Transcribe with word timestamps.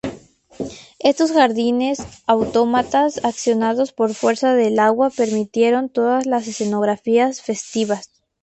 Estos 0.97 1.29
jardines, 1.31 1.99
autómatas 2.25 3.23
accionados 3.23 3.91
por 3.93 4.15
fuerza 4.15 4.55
del 4.55 4.79
agua 4.79 5.11
permiten 5.11 5.89
todas 5.89 6.25
las 6.25 6.47
escenografías 6.47 7.43
festivas. 7.43 8.09